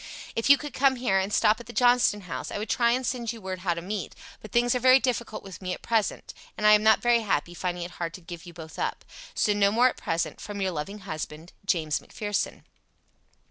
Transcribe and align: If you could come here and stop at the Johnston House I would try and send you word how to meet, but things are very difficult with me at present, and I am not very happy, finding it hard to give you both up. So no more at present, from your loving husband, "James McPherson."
If 0.35 0.49
you 0.49 0.57
could 0.57 0.73
come 0.73 0.95
here 0.95 1.19
and 1.19 1.31
stop 1.31 1.59
at 1.59 1.67
the 1.67 1.73
Johnston 1.73 2.21
House 2.21 2.49
I 2.49 2.57
would 2.57 2.69
try 2.71 2.89
and 2.89 3.05
send 3.05 3.31
you 3.31 3.39
word 3.39 3.59
how 3.59 3.75
to 3.75 3.83
meet, 3.83 4.15
but 4.41 4.51
things 4.51 4.73
are 4.73 4.79
very 4.79 4.99
difficult 4.99 5.43
with 5.43 5.61
me 5.61 5.75
at 5.75 5.83
present, 5.83 6.33
and 6.57 6.65
I 6.65 6.71
am 6.71 6.81
not 6.81 7.03
very 7.03 7.19
happy, 7.19 7.53
finding 7.53 7.83
it 7.83 7.91
hard 8.01 8.15
to 8.15 8.21
give 8.21 8.47
you 8.47 8.51
both 8.53 8.79
up. 8.79 9.05
So 9.35 9.53
no 9.53 9.71
more 9.71 9.89
at 9.89 9.97
present, 9.97 10.41
from 10.41 10.59
your 10.59 10.71
loving 10.71 11.01
husband, 11.01 11.53
"James 11.65 11.99
McPherson." 11.99 12.63